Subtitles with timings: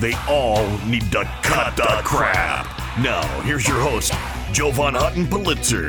[0.00, 2.66] They all need to cut the crap.
[2.98, 4.12] Now, here's your host,
[4.52, 5.88] Jovan Hutton Pulitzer.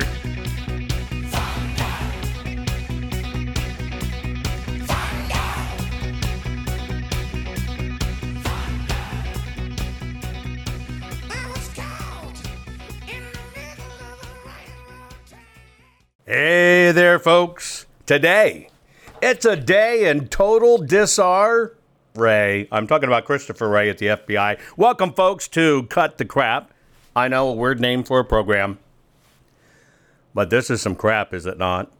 [16.28, 17.88] Hey there, folks.
[18.06, 18.70] Today,
[19.22, 20.78] it's a day in total
[22.16, 22.68] disarray.
[22.72, 24.60] I'm talking about Christopher Wray at the FBI.
[24.78, 26.72] Welcome, folks, to Cut the Crap.
[27.16, 28.80] I know a weird name for a program,
[30.34, 31.92] but this is some crap, is it not?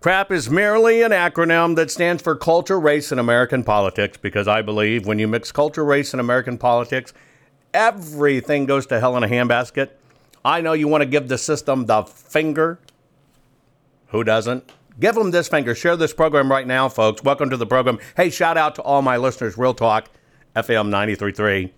[0.00, 4.62] CRAP is merely an acronym that stands for Culture, Race, and American Politics because I
[4.62, 7.12] believe when you mix culture, race, and American politics,
[7.74, 9.90] everything goes to hell in a handbasket.
[10.44, 12.78] I know you want to give the system the finger.
[14.08, 14.70] Who doesn't?
[15.00, 15.74] Give them this finger.
[15.74, 17.22] Share this program right now, folks.
[17.22, 17.98] Welcome to the program.
[18.16, 19.56] Hey, shout out to all my listeners.
[19.56, 20.10] Real Talk,
[20.56, 21.70] FM 93.3.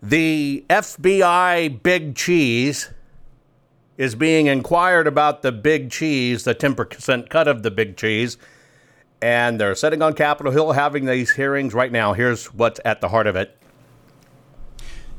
[0.00, 2.90] The FBI Big Cheese
[3.96, 8.38] is being inquired about the big cheese, the 10% cut of the big cheese.
[9.20, 12.12] And they're sitting on Capitol Hill having these hearings right now.
[12.12, 13.56] Here's what's at the heart of it.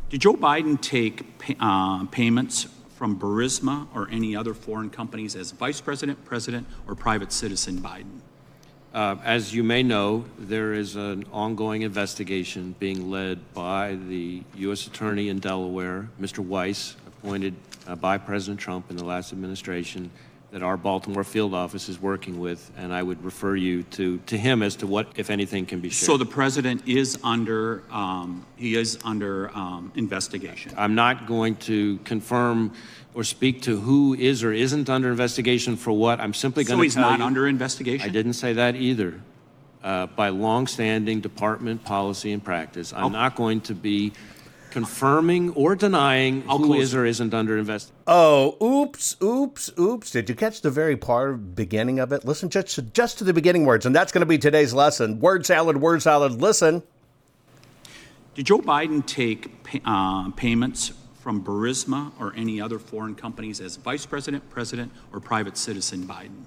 [0.10, 1.26] Did Joe Biden take
[1.60, 2.68] uh, payments
[3.00, 8.20] from Burisma or any other foreign companies as vice president, president, or private citizen Biden?
[8.94, 14.86] Uh, as you may know, there is an ongoing investigation being led by the U.S.
[14.86, 16.40] Attorney in Delaware, Mr.
[16.40, 17.56] Weiss, appointed
[17.88, 20.12] uh, by President Trump in the last administration,
[20.52, 24.38] that our Baltimore field office is working with, and I would refer you to, to
[24.38, 26.08] him as to what, if anything, can be shared.
[26.08, 30.74] So the president is under um, he is under um, investigation.
[30.76, 32.74] I'm not going to confirm
[33.14, 36.20] or speak to who is or isn't under investigation for what.
[36.20, 36.72] I'm simply going to.
[36.72, 38.10] So to he's tell not you- under investigation.
[38.10, 39.22] I didn't say that either.
[39.82, 44.12] Uh, by longstanding department policy and practice, I'm I'll- not going to be
[44.72, 48.04] confirming or denying I'll who close or isn't under investigation.
[48.08, 50.12] Oh, oops, oops, oops.
[50.12, 52.26] Did you catch the very part beginning of it?
[52.26, 55.20] Listen just to, just to the beginning words, and that's going to be today's lesson.
[55.20, 56.34] Word salad, word salad.
[56.34, 56.84] Listen.
[58.36, 63.76] Did Joe Biden take pay, uh, payments from Burisma or any other foreign companies as
[63.76, 66.46] vice president, president, or private citizen Biden?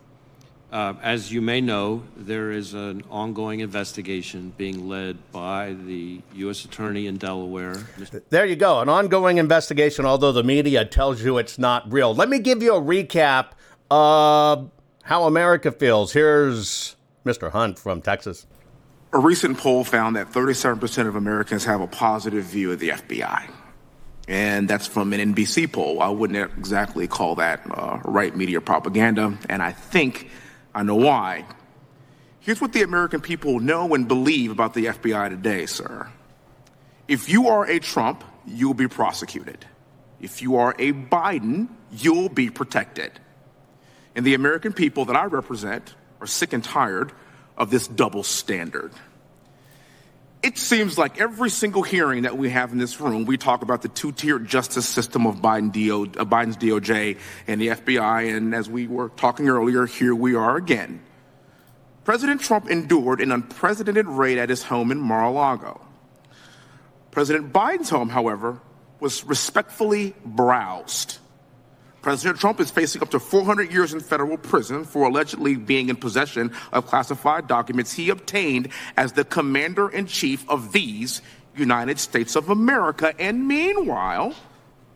[0.72, 6.64] Uh, as you may know, there is an ongoing investigation being led by the U.S.
[6.64, 8.22] Attorney in Delaware, Mr.
[8.30, 8.80] There you go.
[8.80, 12.14] An ongoing investigation, although the media tells you it's not real.
[12.14, 13.48] Let me give you a recap
[13.90, 14.70] of
[15.02, 16.14] how America feels.
[16.14, 16.96] Here's
[17.26, 17.50] Mr.
[17.50, 18.46] Hunt from Texas.
[19.12, 23.50] A recent poll found that 37% of Americans have a positive view of the FBI.
[24.26, 26.00] And that's from an NBC poll.
[26.00, 30.30] I wouldn't exactly call that uh, right media propaganda, and I think
[30.74, 31.44] I know why.
[32.40, 36.10] Here's what the American people know and believe about the FBI today, sir.
[37.06, 39.64] If you are a Trump, you'll be prosecuted.
[40.20, 43.12] If you are a Biden, you'll be protected.
[44.14, 47.12] And the American people that I represent are sick and tired
[47.56, 48.92] of this double standard.
[50.42, 53.82] It seems like every single hearing that we have in this room, we talk about
[53.82, 58.68] the two-tiered justice system of Biden DO, uh, Biden's DOJ and the FBI, and as
[58.68, 61.00] we were talking earlier, here we are again.
[62.04, 65.80] President Trump endured an unprecedented raid at his home in Mar-a-Lago.
[67.12, 68.60] President Biden's home, however,
[68.98, 71.18] was respectfully browsed.
[72.02, 75.94] President Trump is facing up to 400 years in federal prison for allegedly being in
[75.94, 81.22] possession of classified documents he obtained as the commander in chief of these
[81.56, 83.14] United States of America.
[83.20, 84.34] And meanwhile,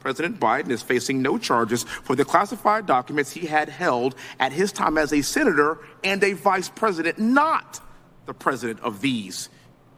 [0.00, 4.72] President Biden is facing no charges for the classified documents he had held at his
[4.72, 7.80] time as a senator and a vice president, not
[8.26, 9.48] the president of these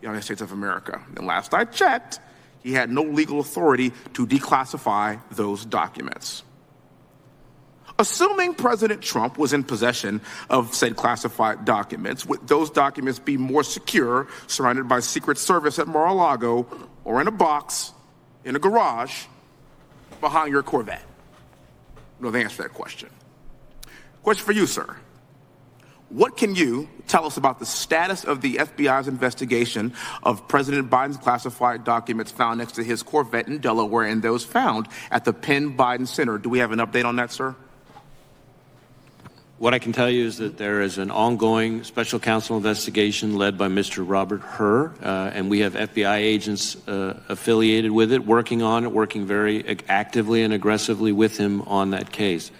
[0.02, 1.02] United States of America.
[1.16, 2.20] And last I checked,
[2.62, 6.42] he had no legal authority to declassify those documents.
[8.00, 13.64] Assuming President Trump was in possession of said classified documents, would those documents be more
[13.64, 16.66] secure, surrounded by Secret Service at Mar-a-Lago,
[17.04, 17.92] or in a box,
[18.44, 19.24] in a garage,
[20.20, 21.02] behind your Corvette?
[22.20, 23.10] No, the answer that question.
[24.22, 24.96] Question for you, sir.
[26.08, 29.92] What can you tell us about the status of the FBI's investigation
[30.22, 34.86] of President Biden's classified documents found next to his Corvette in Delaware and those found
[35.10, 36.38] at the Penn Biden Center?
[36.38, 37.56] Do we have an update on that, sir?
[39.58, 43.58] What I can tell you is that there is an ongoing special counsel investigation led
[43.58, 44.04] by Mr.
[44.08, 48.92] Robert Hur, uh, and we have FBI agents uh, affiliated with it, working on it,
[48.92, 52.52] working very actively and aggressively with him on that case.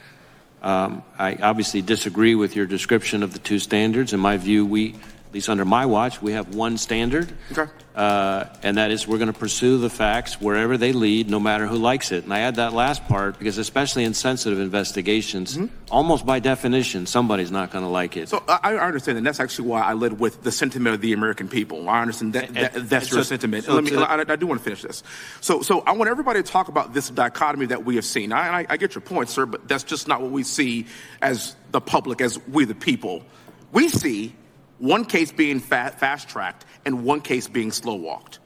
[0.61, 4.13] Um, I obviously disagree with your description of the two standards.
[4.13, 4.97] In my view, we,
[5.29, 7.31] at least under my watch, we have one standard.
[7.53, 7.71] Okay.
[7.95, 11.67] Uh, and that is we're going to pursue the facts wherever they lead, no matter
[11.67, 12.25] who likes it.
[12.25, 15.67] And I add that last part because, especially in sensitive investigations, mm-hmm.
[15.91, 18.31] almost by definition, somebody's not going to like it.
[18.31, 21.13] So I, I, understand, and that's actually why I led with the sentiment of the
[21.13, 21.91] American people.
[21.91, 23.65] I understand that, that and, that's and your so, sentiment.
[23.67, 25.03] So Let me, I, I, do want to finish this.
[25.43, 28.33] So, so I want everybody to talk about this dichotomy that we have seen.
[28.33, 30.87] I, I get your point, sir, but that's just not what we see
[31.21, 33.25] as the public, as we the people.
[33.73, 34.35] We see
[34.79, 38.39] one case being fa- fast tracked and one case being slow walked.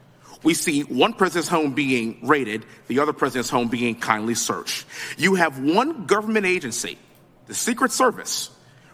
[0.43, 4.85] We see one president's home being raided, the other president's home being kindly searched.
[5.17, 6.97] You have one government agency,
[7.47, 8.49] the Secret Service,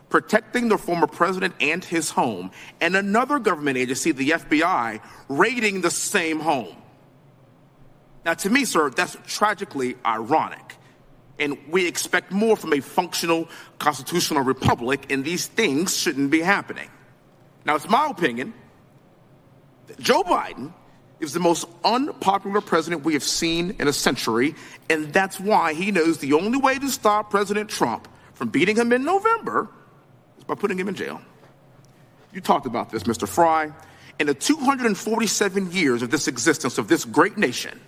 [0.10, 2.52] protecting the former president and his home,
[2.82, 6.76] and another government agency, the FBI, raiding the same home.
[8.26, 10.76] Now, to me, sir, that's tragically ironic.
[11.40, 13.48] And we expect more from a functional
[13.80, 16.90] constitutional republic, and these things shouldn't be happening.
[17.70, 18.56] Now, it's my opinion
[19.86, 20.74] that Joe Biden
[21.20, 24.56] is the most unpopular president we have seen in a century,
[24.90, 28.92] and that's why he knows the only way to stop President Trump from beating him
[28.92, 29.70] in November
[30.40, 31.22] is by putting him in jail.
[32.34, 33.28] You talked about this, Mr.
[33.28, 33.72] Fry.
[34.18, 37.80] In the 247 years of this existence of this great nation,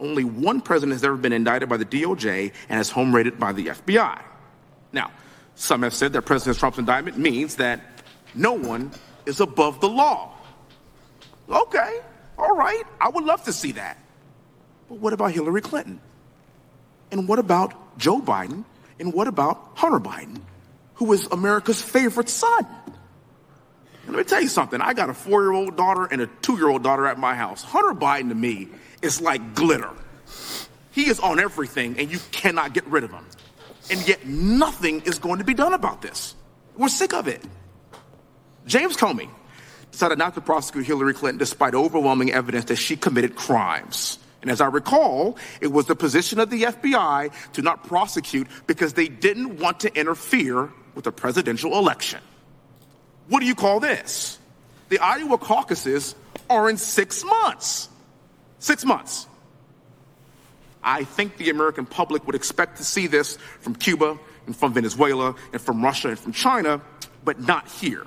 [0.00, 3.52] only one president has ever been indicted by the DOJ and has home raided by
[3.52, 4.20] the FBI.
[4.92, 5.12] Now,
[5.54, 7.93] some have said that President Trump's indictment means that
[8.34, 8.90] no one
[9.26, 10.32] is above the law.
[11.48, 12.00] Okay,
[12.38, 13.98] all right, I would love to see that.
[14.88, 16.00] But what about Hillary Clinton?
[17.10, 18.64] And what about Joe Biden?
[18.98, 20.40] And what about Hunter Biden,
[20.94, 22.66] who is America's favorite son?
[24.06, 24.80] Let me tell you something.
[24.80, 27.34] I got a four year old daughter and a two year old daughter at my
[27.34, 27.62] house.
[27.62, 28.68] Hunter Biden to me
[29.02, 29.90] is like glitter.
[30.92, 33.24] He is on everything, and you cannot get rid of him.
[33.90, 36.34] And yet, nothing is going to be done about this.
[36.76, 37.42] We're sick of it.
[38.66, 39.28] James Comey
[39.90, 44.18] decided not to prosecute Hillary Clinton despite overwhelming evidence that she committed crimes.
[44.42, 48.92] And as I recall, it was the position of the FBI to not prosecute because
[48.92, 52.20] they didn't want to interfere with the presidential election.
[53.28, 54.38] What do you call this?
[54.90, 56.14] The Iowa caucuses
[56.50, 57.88] are in six months.
[58.58, 59.26] Six months.
[60.82, 65.34] I think the American public would expect to see this from Cuba and from Venezuela
[65.52, 66.82] and from Russia and from China,
[67.24, 68.06] but not here.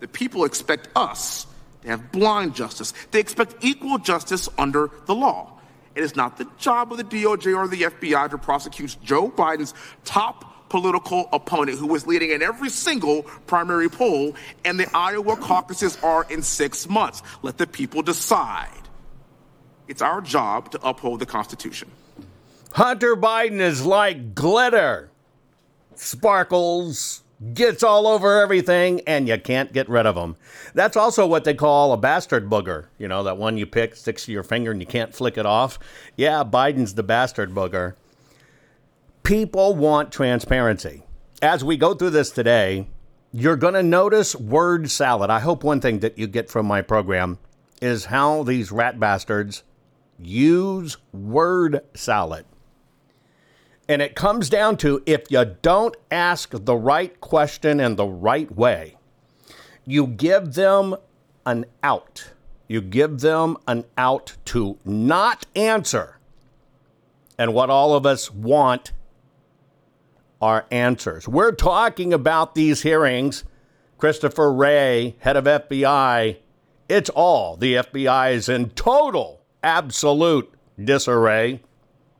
[0.00, 1.46] The people expect us
[1.82, 2.92] to have blind justice.
[3.10, 5.58] They expect equal justice under the law.
[5.94, 9.74] It is not the job of the DOJ or the FBI to prosecute Joe Biden's
[10.04, 15.98] top political opponent who is leading in every single primary poll, and the Iowa caucuses
[16.02, 17.22] are in six months.
[17.42, 18.68] Let the people decide.
[19.88, 21.90] It's our job to uphold the Constitution.
[22.72, 25.10] Hunter Biden is like glitter,
[25.96, 27.22] sparkles,
[27.54, 30.36] gets all over everything and you can't get rid of them.
[30.74, 32.86] That's also what they call a bastard booger.
[32.98, 35.46] You know, that one you pick, sticks to your finger and you can't flick it
[35.46, 35.78] off.
[36.16, 37.94] Yeah, Biden's the bastard booger.
[39.22, 41.02] People want transparency.
[41.40, 42.86] As we go through this today,
[43.32, 45.30] you're going to notice word salad.
[45.30, 47.38] I hope one thing that you get from my program
[47.80, 49.62] is how these rat bastards
[50.18, 52.44] use word salad.
[53.90, 58.48] And it comes down to if you don't ask the right question in the right
[58.54, 58.96] way,
[59.84, 60.94] you give them
[61.44, 62.30] an out.
[62.68, 66.20] You give them an out to not answer.
[67.36, 68.92] And what all of us want
[70.40, 71.26] are answers.
[71.26, 73.42] We're talking about these hearings.
[73.98, 76.36] Christopher Wray, head of FBI,
[76.88, 77.56] it's all.
[77.56, 81.60] The FBI is in total, absolute disarray.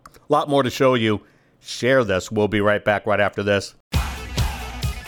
[0.08, 1.20] A lot more to show you
[1.70, 2.30] share this.
[2.30, 3.74] We'll be right back right after this.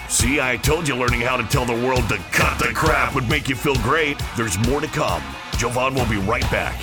[0.08, 3.28] See, I told you learning how to tell the world to cut the crap would
[3.28, 4.20] make you feel great.
[4.36, 5.22] There's more to come.
[5.56, 6.78] Jovan will be right back.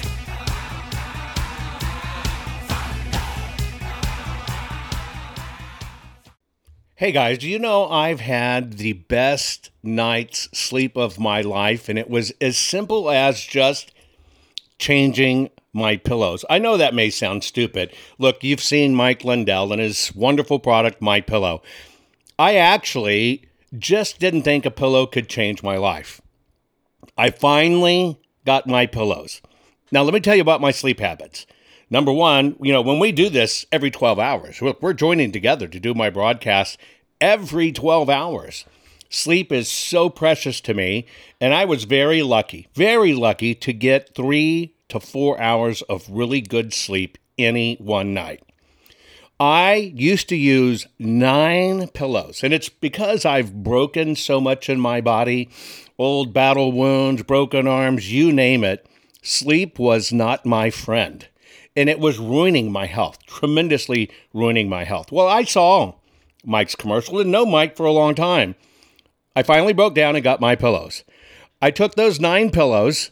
[6.95, 11.97] Hey guys, do you know I've had the best night's sleep of my life, and
[11.97, 13.93] it was as simple as just
[14.79, 16.43] changing my pillows.
[16.49, 17.93] I know that may sound stupid.
[18.17, 21.61] Look, you've seen Mike Lindell and his wonderful product, My Pillow.
[22.37, 23.45] I actually
[23.77, 26.21] just didn't think a pillow could change my life.
[27.17, 29.41] I finally got my pillows.
[29.91, 31.45] Now, let me tell you about my sleep habits.
[31.89, 35.67] Number one, you know, when we do this every 12 hours, look, we're joining together
[35.67, 36.77] to do my broadcast
[37.19, 38.65] every 12 hours.
[39.09, 41.07] Sleep is so precious to me,
[41.41, 46.41] and I was very lucky, very lucky to get three to four hours of really
[46.41, 48.43] good sleep any one night.
[49.39, 54.99] I used to use nine pillows, and it's because I've broken so much in my
[54.99, 55.49] body
[55.97, 58.85] old battle wounds, broken arms, you name it.
[59.21, 61.27] Sleep was not my friend
[61.75, 65.11] and it was ruining my health, tremendously ruining my health.
[65.13, 65.93] Well, I saw
[66.43, 68.55] Mike's commercial, didn't know Mike for a long time.
[69.35, 71.03] I finally broke down and got my pillows.
[71.61, 73.11] I took those nine pillows,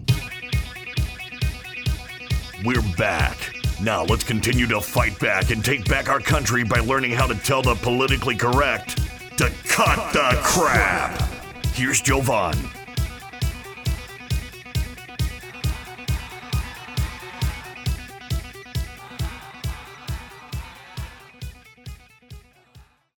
[2.63, 3.55] We're back.
[3.81, 7.33] Now let's continue to fight back and take back our country by learning how to
[7.33, 8.97] tell the politically correct
[9.39, 11.17] to cut, cut the, the crap.
[11.17, 11.65] crap.
[11.73, 12.55] Here's Jovan.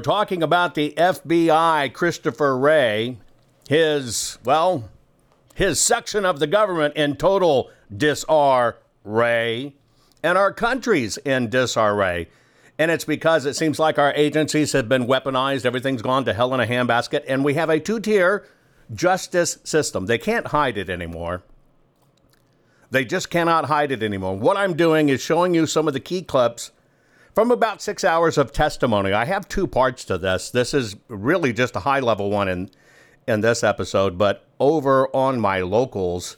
[0.05, 3.19] Talking about the FBI, Christopher Wray,
[3.69, 4.89] his, well,
[5.57, 12.29] his section of the government in total disarray, and our country's in disarray.
[12.79, 16.55] And it's because it seems like our agencies have been weaponized, everything's gone to hell
[16.55, 18.47] in a handbasket, and we have a two tier
[18.93, 20.07] justice system.
[20.07, 21.43] They can't hide it anymore.
[22.91, 24.37] They just cannot hide it anymore.
[24.37, 26.73] What I'm doing is showing you some of the key clips
[27.35, 29.13] from about six hours of testimony.
[29.13, 30.51] I have two parts to this.
[30.51, 32.71] This is really just a high level one in
[33.27, 36.37] in this episode, but over on my locals,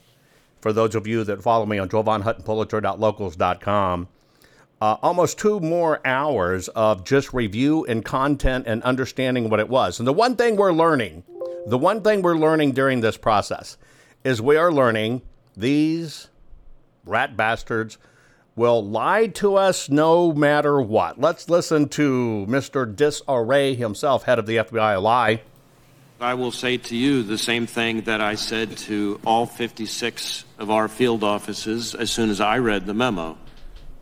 [0.65, 4.09] for those of you that follow me on JovanHuttonPulitzer.locals.com,
[4.81, 9.99] uh, almost two more hours of just review and content and understanding what it was.
[9.99, 11.23] And the one thing we're learning,
[11.67, 13.77] the one thing we're learning during this process
[14.25, 15.21] is we are learning
[15.55, 16.31] these
[17.05, 17.99] rat bastards
[18.57, 21.21] will lie to us no matter what.
[21.21, 22.97] Let's listen to Mr.
[22.97, 25.43] Disarray himself, head of the FBI, lie.
[26.25, 30.71] I will say to you the same thing that I said to all 56 of
[30.71, 33.37] our field offices as soon as I read the memo,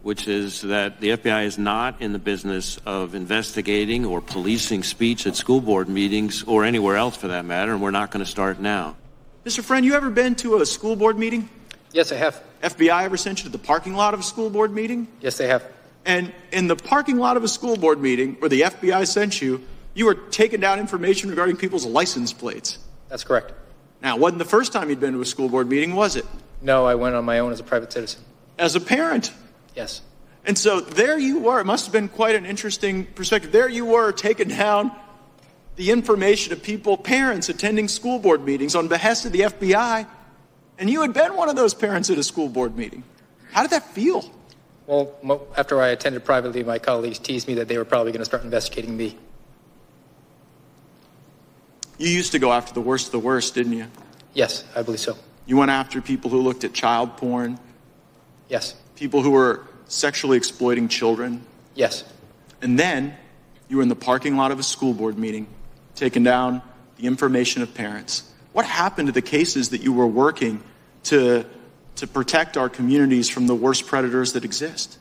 [0.02, 5.26] which is that the FBI is not in the business of investigating or policing speech
[5.26, 8.30] at school board meetings or anywhere else for that matter, and we're not going to
[8.30, 8.94] start now.
[9.44, 9.60] Mr.
[9.60, 11.48] Friend, you ever been to a school board meeting?
[11.90, 12.40] Yes, I have.
[12.62, 15.08] FBI ever sent you to the parking lot of a school board meeting?
[15.20, 15.66] Yes, they have.
[16.04, 19.66] And in the parking lot of a school board meeting where the FBI sent you,
[19.94, 22.78] you were taking down information regarding people's license plates.
[23.08, 23.52] That's correct.
[24.02, 26.26] Now, it wasn't the first time you'd been to a school board meeting, was it?
[26.60, 28.22] No, I went on my own as a private citizen.
[28.58, 29.32] As a parent.
[29.74, 30.02] Yes.
[30.44, 31.60] And so there you were.
[31.60, 33.52] It must have been quite an interesting perspective.
[33.52, 34.92] There you were taking down
[35.76, 40.06] the information of people, parents attending school board meetings on behest of the FBI,
[40.78, 43.04] and you had been one of those parents at a school board meeting.
[43.52, 44.30] How did that feel?
[44.86, 48.26] Well, after I attended privately, my colleagues teased me that they were probably going to
[48.26, 49.16] start investigating me.
[52.02, 53.86] You used to go after the worst of the worst, didn't you?
[54.34, 55.16] Yes, I believe so.
[55.46, 57.60] You went after people who looked at child porn,
[58.48, 58.74] Yes.
[58.96, 61.44] people who were sexually exploiting children,
[61.76, 62.02] Yes.
[62.60, 63.14] and then
[63.68, 65.46] you were in the parking lot of a school board meeting,
[65.94, 66.60] taking down
[66.96, 68.24] the information of parents.
[68.52, 70.60] What happened to the cases that you were working
[71.04, 71.46] to,
[71.96, 74.98] to protect our communities from the worst predators that exist?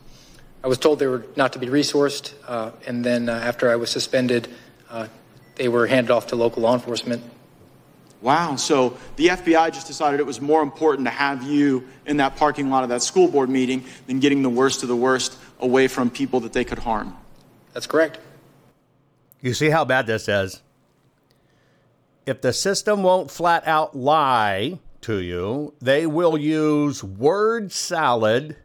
[0.63, 3.75] I was told they were not to be resourced, uh, and then uh, after I
[3.75, 4.47] was suspended,
[4.87, 5.07] uh,
[5.55, 7.23] they were handed off to local law enforcement.
[8.21, 8.55] Wow.
[8.55, 12.69] So the FBI just decided it was more important to have you in that parking
[12.69, 16.09] lot of that school board meeting than getting the worst of the worst away from
[16.09, 17.15] people that they could harm.
[17.73, 18.19] That's correct.
[19.41, 20.61] You see how bad this is?
[22.27, 28.55] If the system won't flat out lie to you, they will use word salad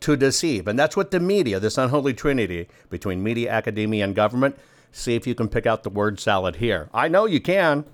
[0.00, 0.68] to deceive.
[0.68, 4.56] And that's what the media, this unholy trinity between media, academia, and government,
[4.92, 6.88] see if you can pick out the word salad here.
[6.94, 7.84] I know you can.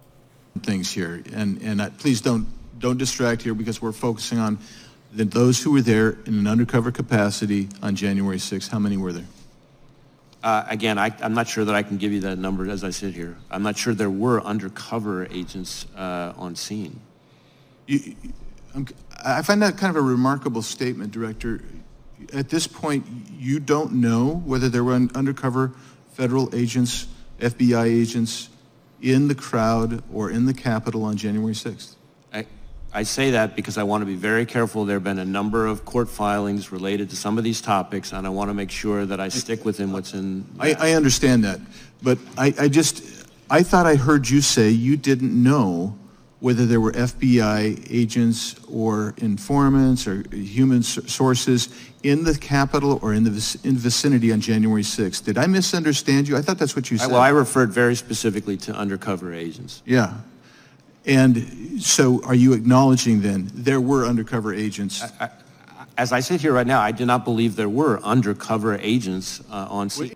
[0.62, 2.47] things here, and and I, please don't
[2.78, 4.59] don't distract here because we're focusing on
[5.12, 8.69] the, those who were there in an undercover capacity on January 6th.
[8.69, 9.26] How many were there?
[10.45, 12.90] Uh, Again, I- I'm not sure that I can give you that number as I
[12.90, 13.37] sit here.
[13.50, 17.00] I'm not sure there were undercover agents uh, on scene.
[17.88, 18.14] You,
[18.75, 18.87] I'm,
[19.25, 21.62] I find that kind of a remarkable statement, Director.
[22.33, 23.05] At this point,
[23.37, 25.73] you don't know whether there were un- undercover
[26.18, 27.06] federal agents,
[27.38, 28.48] FBI agents,
[29.00, 31.94] in the crowd or in the Capitol on January 6th.
[32.34, 32.44] I,
[32.92, 34.84] I say that because I want to be very careful.
[34.84, 38.26] There have been a number of court filings related to some of these topics, and
[38.26, 40.44] I want to make sure that I stick within what's in.
[40.59, 41.61] I, I understand that,
[42.02, 45.96] but I, I just, I thought I heard you say you didn't know
[46.40, 51.68] whether there were FBI agents or informants or human sources
[52.05, 55.24] in the Capitol or in the vic- in vicinity on January 6th.
[55.24, 56.37] Did I misunderstand you?
[56.37, 57.11] I thought that's what you I- said.
[57.11, 59.83] Well, I referred very specifically to undercover agents.
[59.85, 60.14] yeah.
[61.07, 65.03] And so are you acknowledging then there were undercover agents?
[65.96, 69.66] As I sit here right now, I do not believe there were undercover agents uh,
[69.70, 70.14] on scene.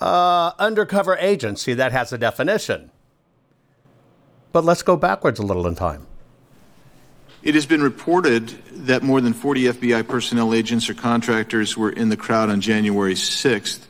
[0.00, 2.90] Uh, undercover agent, see, that has a definition.
[4.52, 6.06] But let's go backwards a little in time.
[7.42, 8.48] It has been reported
[8.86, 13.14] that more than 40 FBI personnel agents or contractors were in the crowd on January
[13.14, 13.80] 6th.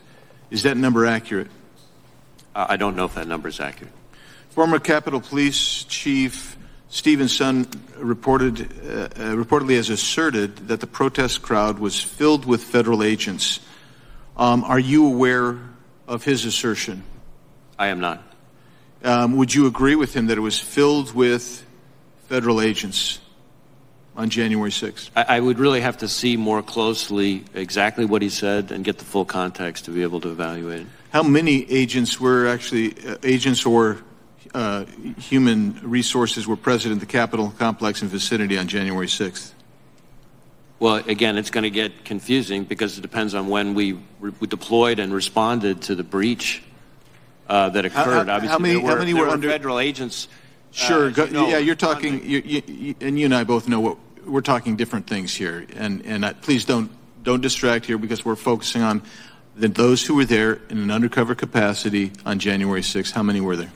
[0.49, 1.47] Is that number accurate?
[2.55, 3.93] Uh, I don't know if that number is accurate.
[4.49, 6.57] Former Capitol Police Chief
[6.89, 12.61] Steven Sund reported, uh, uh, reportedly has asserted that the protest crowd was filled with
[12.63, 13.59] federal agents.
[14.37, 15.57] Um, are you aware
[16.07, 17.03] of his assertion?
[17.79, 18.32] I am not.
[19.03, 21.65] Um, would you agree with him that it was filled with
[22.27, 23.19] federal agents
[24.15, 25.09] on January 6th?
[25.15, 28.99] I, I would really have to see more closely exactly what he said and get
[28.99, 30.87] the full context to be able to evaluate it.
[31.11, 33.99] How many agents were actually uh, agents or
[34.53, 34.85] uh,
[35.17, 39.51] human resources were present at the Capitol complex and vicinity on January 6th?
[40.79, 44.47] Well, again, it's going to get confusing because it depends on when we, re- we
[44.47, 46.63] deployed and responded to the breach
[47.49, 48.27] uh, that occurred.
[48.27, 50.27] how- Obviously, how many- were, how many were under- federal agents?
[50.31, 51.07] uh, Sure.
[51.07, 53.79] as go, you know, yeah, you're talking, you, you, and you and I both know
[53.79, 55.65] what we're talking different things here.
[55.75, 56.89] And and I, please don't
[57.23, 59.01] don't distract here because we're focusing on
[59.55, 63.11] the, those who were there in an undercover capacity on January 6th.
[63.11, 63.71] How many were there?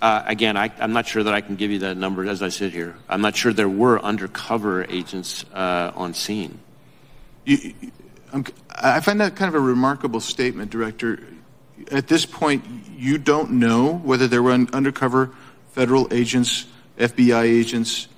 [0.00, 2.50] Uh, again, I, I'm not sure that I can give you that number as I
[2.50, 2.94] sit here.
[3.08, 6.60] I'm not sure there were undercover agents uh, on scene.
[7.46, 7.72] You,
[8.32, 11.18] I'm, I find that kind of a remarkable statement, Director.
[11.90, 12.64] At this point,
[12.96, 15.30] you don't know whether there were un- undercover
[15.72, 16.66] federal agents,
[16.98, 18.08] FBI agents,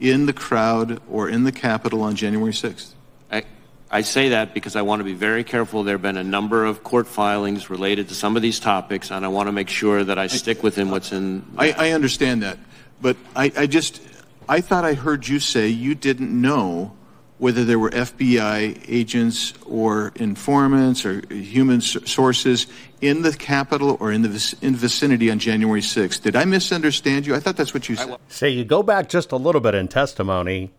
[0.00, 2.92] in the crowd or in the Capitol on January 6th.
[3.30, 3.44] I,
[3.90, 5.82] I say that because I want to be very careful.
[5.82, 9.24] There have been a number of court filings related to some of these topics, and
[9.24, 11.44] I want to make sure that I stick within what's in.
[11.56, 12.58] I, I understand that,
[13.00, 14.00] but I, I just,
[14.48, 16.92] I thought I heard you say you didn't know
[17.38, 22.66] whether there were FBI agents or informants or human sources
[23.00, 26.22] in the Capitol or in the vic- in vicinity on January 6th.
[26.22, 27.34] Did I misunderstand you?
[27.34, 28.16] I thought that's what you said.
[28.28, 30.72] See, you go back just a little bit in testimony,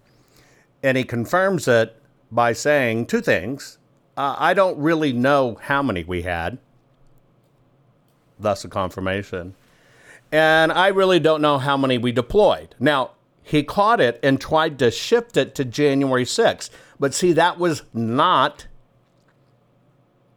[0.84, 1.96] and he confirms it
[2.32, 3.78] by saying two things.
[4.18, 6.58] Uh, I don't really know how many we had,
[8.38, 9.56] thus a confirmation.
[10.32, 12.76] And I really don't know how many we deployed.
[12.80, 13.12] Now,
[13.50, 16.70] he caught it and tried to shift it to January 6th.
[17.00, 18.68] But see, that was not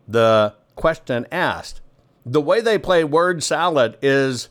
[0.09, 1.83] the question asked.
[2.25, 4.49] The way they play word salad is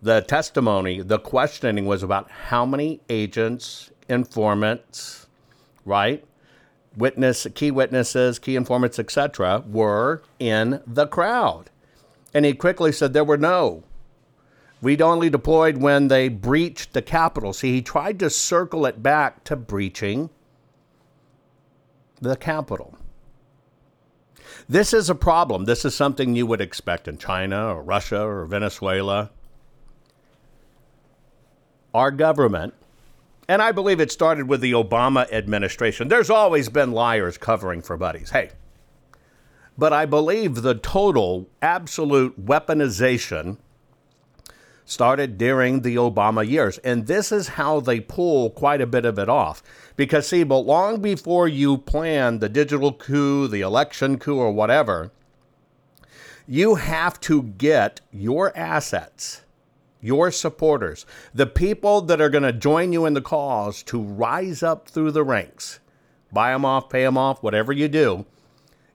[0.00, 5.26] the testimony, the questioning was about how many agents, informants,
[5.84, 6.24] right?
[6.96, 11.68] Witness, key witnesses, key informants, etc., were in the crowd.
[12.32, 13.84] And he quickly said there were no.
[14.82, 17.52] We'd only deployed when they breached the Capitol.
[17.52, 20.28] See, he tried to circle it back to breaching
[22.20, 22.98] the Capitol.
[24.68, 25.66] This is a problem.
[25.66, 29.30] This is something you would expect in China or Russia or Venezuela.
[31.94, 32.74] Our government,
[33.48, 37.96] and I believe it started with the Obama administration, there's always been liars covering for
[37.96, 38.30] buddies.
[38.30, 38.50] Hey,
[39.78, 43.58] but I believe the total, absolute weaponization
[44.92, 46.78] started during the Obama years.
[46.78, 49.62] And this is how they pull quite a bit of it off.
[49.96, 55.10] Because, see, but long before you plan the digital coup, the election coup, or whatever,
[56.46, 59.42] you have to get your assets,
[60.00, 64.62] your supporters, the people that are going to join you in the cause to rise
[64.62, 65.80] up through the ranks.
[66.32, 68.26] Buy them off, pay them off, whatever you do.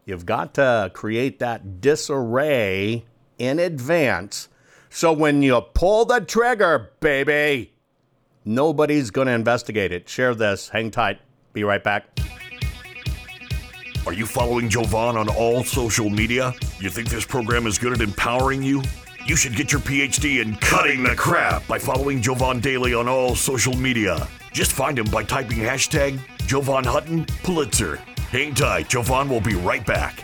[0.05, 3.05] You've got to create that disarray
[3.37, 4.49] in advance
[4.89, 7.73] so when you pull the trigger, baby,
[8.45, 10.07] nobody's going to investigate it.
[10.09, 10.69] Share this.
[10.69, 11.19] Hang tight.
[11.53, 12.05] Be right back.
[14.05, 16.53] Are you following Jovan on all social media?
[16.79, 18.81] You think this program is good at empowering you?
[19.25, 23.35] You should get your PhD in cutting the crap by following Jovan Daily on all
[23.35, 24.25] social media.
[24.53, 27.97] Just find him by typing hashtag Jovan Hutton Pulitzer.
[28.31, 30.23] Hang tight, Jovan will be right back.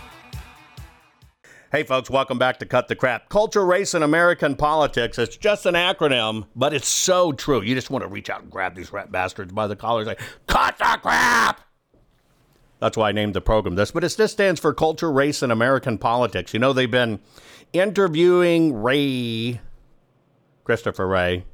[1.71, 3.29] Hey, folks, welcome back to Cut the Crap.
[3.29, 5.17] Culture, race, and American politics.
[5.17, 7.61] It's just an acronym, but it's so true.
[7.61, 10.09] You just want to reach out and grab these rat bastards by the collar and
[10.09, 11.61] say, Cut the crap!
[12.79, 13.91] That's why I named the program this.
[13.91, 16.53] But it this stands for Culture, Race, and American Politics.
[16.53, 17.21] You know, they've been
[17.71, 19.61] interviewing Wray,
[20.65, 21.45] Christopher Wray,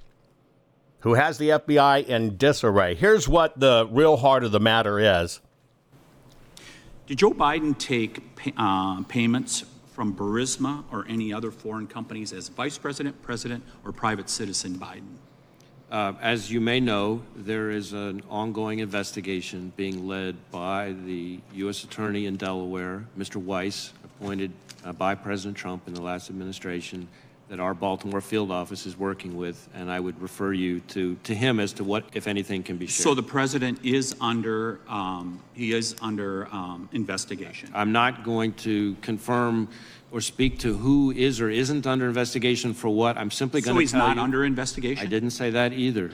[1.02, 2.96] who has the FBI in disarray.
[2.96, 5.42] Here's what the real heart of the matter is.
[7.06, 8.24] Did Joe Biden take
[8.58, 9.64] uh, payments
[9.98, 15.18] from Burisma or any other foreign companies as vice president, president, or private citizen Biden?
[15.90, 21.84] Uh, as you may know, there is an ongoing investigation being led by the U.S.
[21.84, 23.38] Attorney in Delaware, Mr.
[23.38, 24.52] Weiss, appointed
[24.86, 27.08] uh, by President Trump in the last administration,
[27.50, 31.34] that our Baltimore field office is working with, and I would refer you to, to
[31.34, 33.04] him as to what, if anything, can be shared.
[33.04, 37.72] So the president is under um, he is under um, investigation.
[37.74, 39.70] I'm not going to confirm
[40.12, 43.18] or speak to who is or isn't under investigation for what.
[43.18, 43.76] I'm simply going to.
[43.76, 45.06] So to he's tell not you- under investigation.
[45.06, 46.12] I didn't say that either.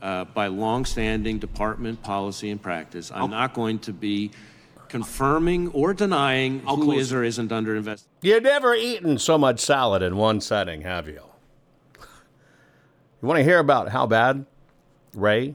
[0.00, 4.30] Uh, by longstanding department policy and practice, I'm not going to be
[4.88, 8.10] confirming or denying I'll who is or isn't under investigation.
[8.22, 11.20] You've never eaten so much salad in one setting, have you?
[13.20, 14.46] You want to hear about how bad
[15.14, 15.54] Wray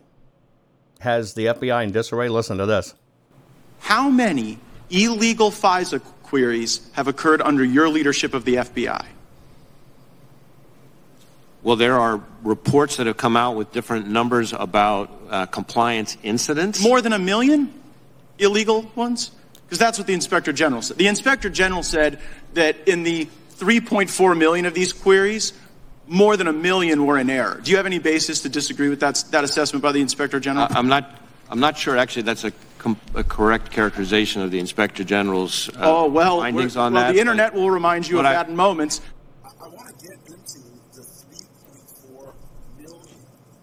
[0.99, 2.29] has the FBI in disarray?
[2.29, 2.93] Listen to this.
[3.79, 9.05] How many illegal FISA queries have occurred under your leadership of the FBI?
[11.61, 16.83] Well, there are reports that have come out with different numbers about uh, compliance incidents.
[16.83, 17.73] More than a million
[18.39, 19.31] illegal ones?
[19.65, 20.97] Because that's what the Inspector General said.
[20.97, 22.19] The Inspector General said
[22.53, 25.53] that in the 3.4 million of these queries,
[26.07, 27.59] more than a million were in error.
[27.63, 30.67] Do you have any basis to disagree with that, that assessment by the Inspector General?
[30.69, 31.19] I- I'm not.
[31.49, 31.97] I'm not sure.
[31.97, 36.75] Actually, that's a, com- a correct characterization of the Inspector General's uh, oh, well, findings
[36.75, 37.13] we're- on well that.
[37.13, 39.01] the internet will remind you of I- that in moments.
[39.43, 40.59] I want to get into
[40.95, 42.33] the 3.4
[42.79, 43.17] million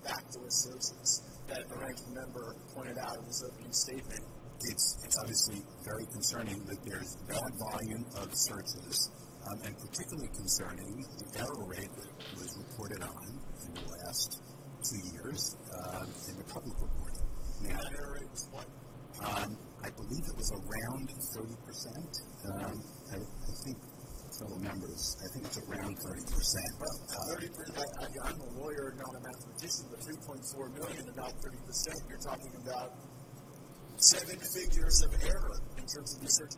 [0.05, 4.21] backdoor searches that the ranking member pointed out in his opening statement.
[4.65, 9.11] It's, it's obviously very concerning that there's that volume of searches,
[9.49, 14.43] um, and particularly concerning the error rate that was reported on in the last
[14.85, 17.25] two years um, in the public reporting.
[17.65, 18.67] Now, that error rate was what?
[19.21, 22.21] Um, I believe it was around 30%.
[22.49, 23.77] Um, I, I think
[24.41, 25.17] fellow members.
[25.21, 26.71] I think it's around 30 percent.
[26.81, 26.97] Well,
[27.37, 27.89] 30 percent.
[28.25, 31.99] I'm a lawyer, not a mathematician, but 3.4 million, about 30 percent.
[32.09, 32.95] You're talking about
[34.03, 36.53] seven figures of error in terms of research.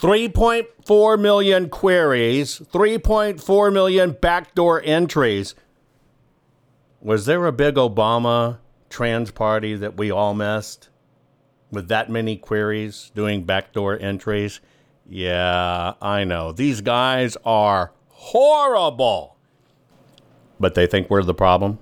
[0.00, 5.54] 3.4 million queries, 3.4 million backdoor entries.
[7.00, 8.58] Was there a big Obama
[8.90, 10.88] trans party that we all missed
[11.70, 14.60] with that many queries doing backdoor entries?
[15.08, 16.52] Yeah, I know.
[16.52, 19.36] These guys are horrible.
[20.60, 21.78] But they think we're the problem?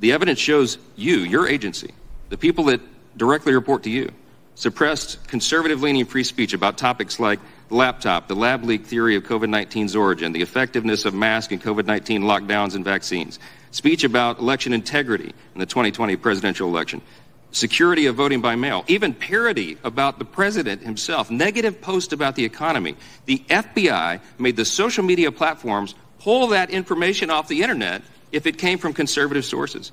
[0.00, 1.92] The evidence shows you, your agency,
[2.28, 2.80] the people that
[3.18, 4.10] directly report to you,
[4.54, 9.24] suppressed conservative leaning free speech about topics like the laptop, the lab leak theory of
[9.24, 13.38] COVID 19's origin, the effectiveness of masks and COVID 19 lockdowns and vaccines,
[13.70, 17.02] speech about election integrity in the 2020 presidential election,
[17.50, 22.44] security of voting by mail, even parody about the president himself, negative post about the
[22.44, 22.96] economy.
[23.26, 28.02] The FBI made the social media platforms pull that information off the internet
[28.32, 29.92] if it came from conservative sources.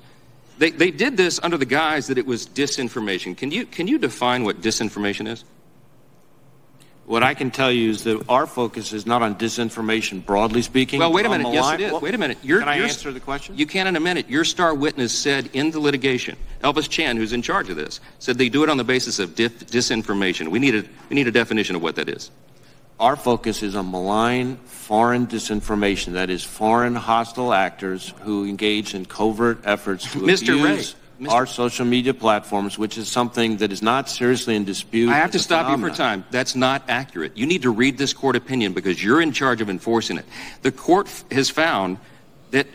[0.58, 3.36] They, they did this under the guise that it was disinformation.
[3.36, 5.44] Can you, can you define what disinformation is?
[7.04, 10.98] What I can tell you is that our focus is not on disinformation, broadly speaking.
[10.98, 11.52] Well, wait a minute.
[11.52, 11.92] Yes, line- it is.
[11.92, 12.38] Well, Wait a minute.
[12.42, 13.56] Your- can I your- answer the question?
[13.56, 14.28] You can in a minute.
[14.28, 18.38] Your star witness said in the litigation, Elvis Chan, who's in charge of this, said
[18.38, 20.48] they do it on the basis of dif- disinformation.
[20.48, 22.32] We need a we need a definition of what that is.
[22.98, 26.14] Our focus is on malign foreign disinformation.
[26.14, 30.62] That is, foreign hostile actors who engage in covert efforts to Mr.
[30.62, 30.96] Wray, abuse
[31.28, 35.10] our social media platforms, which is something that is not seriously in dispute.
[35.10, 36.24] I have to stop you for time.
[36.30, 37.36] That's not accurate.
[37.36, 40.26] You need to read this court opinion because you're in charge of enforcing it.
[40.62, 41.98] The court f- has found
[42.50, 42.66] that,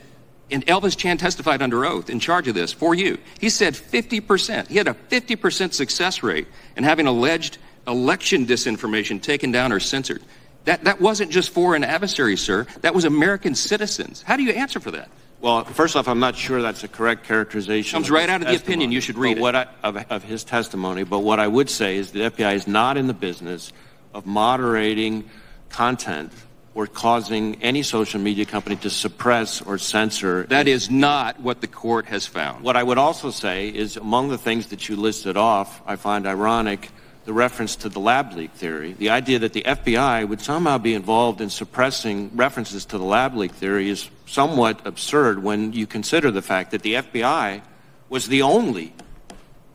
[0.49, 3.19] and Elvis Chan testified under oath in charge of this for you.
[3.39, 4.67] He said 50%.
[4.67, 7.57] He had a 50% success rate in having alleged
[7.87, 10.21] election disinformation taken down or censored.
[10.65, 12.67] That, that wasn't just foreign adversaries, sir.
[12.81, 14.21] That was American citizens.
[14.21, 15.09] How do you answer for that?
[15.41, 17.97] Well, first off, I'm not sure that's a correct characterization.
[17.97, 18.91] Comes right out of the opinion.
[18.91, 19.41] You should read it.
[19.41, 22.67] What I, of, of his testimony, but what I would say is the FBI is
[22.67, 23.73] not in the business
[24.13, 25.27] of moderating
[25.69, 26.31] content
[26.75, 30.43] or causing any social media company to suppress or censor.
[30.43, 32.63] That is not what the court has found.
[32.63, 36.27] What I would also say is among the things that you listed off, I find
[36.27, 36.89] ironic
[37.25, 38.93] the reference to the lab leak theory.
[38.93, 43.35] The idea that the FBI would somehow be involved in suppressing references to the lab
[43.35, 47.61] leak theory is somewhat absurd when you consider the fact that the FBI
[48.09, 48.93] was the only,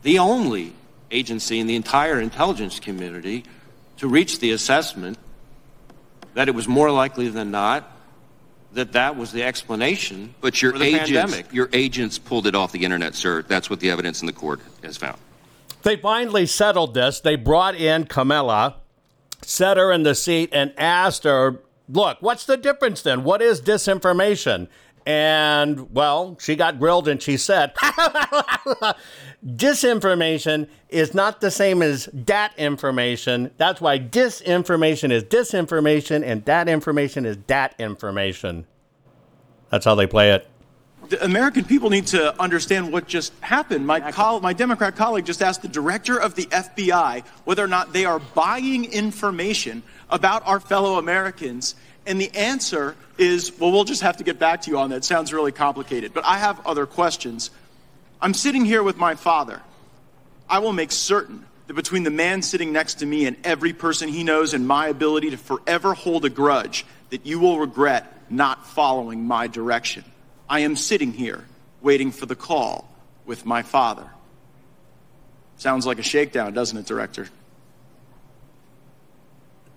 [0.03, 0.73] the only
[1.11, 3.45] agency in the entire intelligence community
[3.99, 5.17] to reach the assessment
[6.35, 7.93] that it was more likely than not
[8.73, 11.53] that that was the explanation But your for the agents, pandemic.
[11.53, 13.43] your agents pulled it off the internet, sir.
[13.43, 15.17] That's what the evidence in the court has found.
[15.87, 17.21] They finally settled this.
[17.21, 18.75] They brought in Kamala,
[19.43, 23.23] set her in the seat, and asked her, Look, what's the difference then?
[23.23, 24.67] What is disinformation?
[25.07, 27.73] And, well, she got grilled and she said,
[29.47, 33.53] Disinformation is not the same as dat information.
[33.57, 38.67] That's why disinformation is disinformation and dat information is dat information.
[39.71, 40.49] That's how they play it.
[41.09, 43.87] The American people need to understand what just happened.
[43.87, 47.93] My, col- my Democrat colleague just asked the director of the FBI whether or not
[47.93, 51.77] they are buying information about our fellow Americans.
[52.07, 54.97] And the answer is, well, we'll just have to get back to you on that.
[54.97, 56.13] It sounds really complicated.
[56.13, 57.51] But I have other questions.
[58.21, 59.61] I'm sitting here with my father.
[60.49, 64.09] I will make certain that between the man sitting next to me and every person
[64.09, 68.67] he knows and my ability to forever hold a grudge, that you will regret not
[68.67, 70.05] following my direction.
[70.49, 71.45] I am sitting here
[71.83, 72.89] waiting for the call
[73.25, 74.09] with my father.
[75.57, 77.29] Sounds like a shakedown, doesn't it, Director?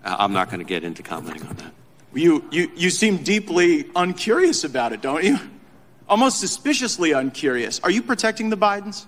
[0.04, 1.74] Uh, I'm not going to get into commenting on that.
[2.14, 5.38] You, you, you seem deeply uncurious about it, don't you?
[6.08, 7.80] Almost suspiciously uncurious.
[7.84, 9.06] Are you protecting the Bidens?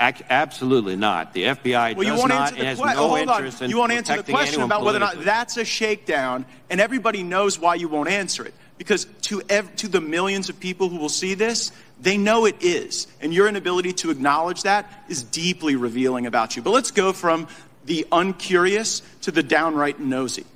[0.00, 1.32] Ac- absolutely not.
[1.32, 2.96] The FBI Well, does not the has question.
[3.00, 3.36] no hold on.
[3.36, 6.80] interest in You won't answer the question about whether or not that's a shakedown, and
[6.80, 8.54] everybody knows why you won't answer it.
[8.78, 12.56] Because to ev- to the millions of people who will see this, they know it
[12.60, 16.62] is, and your inability to acknowledge that is deeply revealing about you.
[16.62, 17.48] But let's go from
[17.84, 20.46] the uncurious to the downright nosy.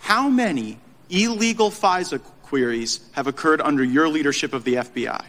[0.00, 5.24] How many illegal FISA queries have occurred under your leadership of the FBI?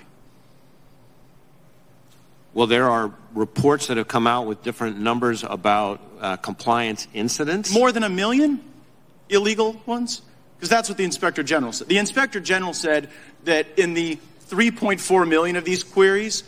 [2.54, 7.74] Well, there are reports that have come out with different numbers about uh, compliance incidents.
[7.74, 8.62] More than a million
[9.30, 10.22] illegal ones?
[10.66, 11.88] Because that's what the Inspector General said.
[11.90, 13.12] The Inspector General said
[13.44, 14.18] that in the
[14.50, 16.44] 3.4 million of these queries,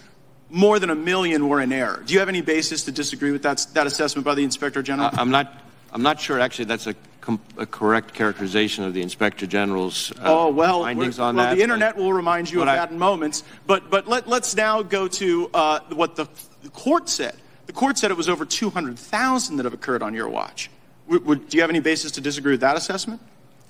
[0.49, 2.01] more than a million were in error.
[2.03, 5.11] Do you have any basis to disagree with that, that assessment by the Inspector General?
[5.13, 5.53] I'm not.
[5.93, 6.39] I'm not sure.
[6.39, 11.19] Actually, that's a, com- a correct characterization of the Inspector General's uh, oh well, findings
[11.19, 11.55] on well, that.
[11.55, 13.43] the internet will remind you of I- that in moments.
[13.67, 16.27] But but let, let's now go to uh, what the,
[16.63, 17.35] the court said.
[17.67, 20.71] The court said it was over 200,000 that have occurred on your watch.
[21.07, 23.21] Would, would, do you have any basis to disagree with that assessment?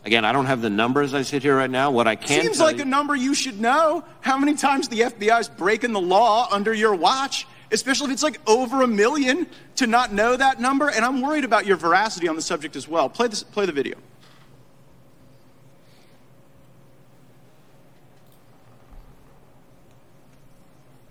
[0.07, 1.91] Again, I don't have the numbers as I sit here right now.
[1.91, 4.05] What I can Seems tell like you, a number you should know.
[4.21, 7.45] How many times the FBI's breaking the law under your watch?
[7.73, 10.87] Especially if it's like over a million to not know that number.
[10.89, 13.09] And I'm worried about your veracity on the subject as well.
[13.09, 13.97] Play this, play the video.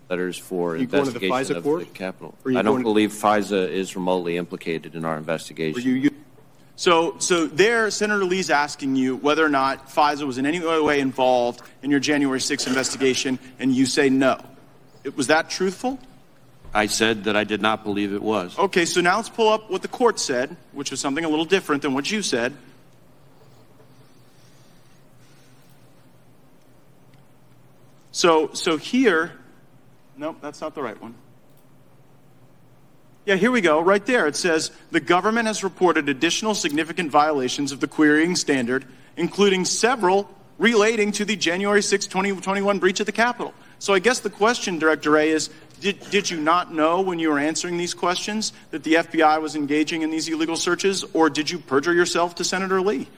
[0.08, 2.34] letters for you going the investigation FISA of the Capitol.
[2.46, 6.10] I don't going- believe FISA is remotely implicated in our Were investigation.
[6.76, 11.00] So, so there, Senator Lee's asking you whether or not FISA was in any way
[11.00, 14.38] involved in your January 6th investigation, and you say no.
[15.02, 15.98] It, was that truthful?
[16.74, 18.58] I said that I did not believe it was.
[18.58, 21.46] Okay, so now let's pull up what the court said, which was something a little
[21.46, 22.52] different than what you said.
[28.12, 29.32] So, so here,
[30.18, 31.14] nope, that's not the right one.
[33.26, 33.80] Yeah, here we go.
[33.80, 34.28] Right there.
[34.28, 38.84] It says the government has reported additional significant violations of the querying standard,
[39.16, 43.52] including several relating to the January 6, 2021 breach of the Capitol.
[43.80, 45.50] So I guess the question, Director Wray, is
[45.80, 49.56] did, did you not know when you were answering these questions that the FBI was
[49.56, 53.08] engaging in these illegal searches, or did you perjure yourself to Senator Lee?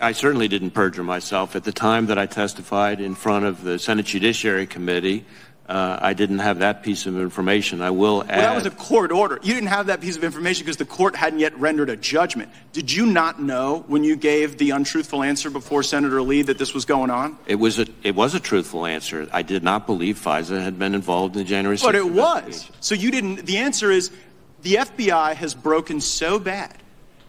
[0.00, 1.56] I certainly didn't perjure myself.
[1.56, 5.24] At the time that I testified in front of the Senate Judiciary Committee,
[5.68, 7.80] uh, I didn't have that piece of information.
[7.80, 8.36] I will add.
[8.36, 9.38] Well, that was a court order.
[9.42, 12.50] You didn't have that piece of information because the court hadn't yet rendered a judgment.
[12.72, 16.74] Did you not know when you gave the untruthful answer before Senator Lee that this
[16.74, 17.38] was going on?
[17.46, 19.26] It was a it was a truthful answer.
[19.32, 21.84] I did not believe FISA had been involved in the January 6th.
[21.84, 22.70] But it was.
[22.80, 23.46] So you didn't.
[23.46, 24.10] The answer is
[24.60, 26.76] the FBI has broken so bad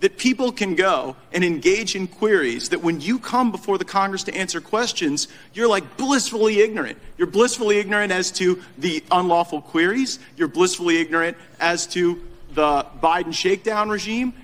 [0.06, 4.22] that people can go and engage in queries that when you come before the Congress
[4.22, 6.96] to answer questions, you're like blissfully ignorant.
[7.18, 13.34] You're blissfully ignorant as to the unlawful queries, you're blissfully ignorant as to the Biden
[13.34, 14.36] shakedown regime.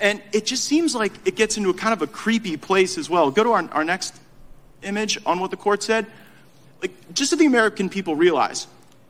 [0.00, 3.10] And it just seems like it gets into a kind of a creepy place as
[3.10, 3.30] well.
[3.30, 4.18] Go to our, our next
[4.80, 6.06] image on what the court said.
[6.80, 8.66] Like, just so the American people realize,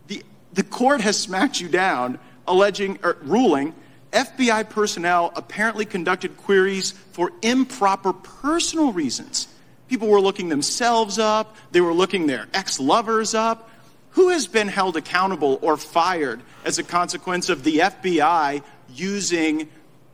[0.08, 3.76] the, the court has smacked you down, alleging or ruling
[4.12, 9.48] FBI personnel apparently conducted queries for improper personal reasons.
[9.88, 13.70] People were looking themselves up, they were looking their ex lovers up.
[14.14, 19.68] Who has been held accountable or fired as a consequence of the FBI using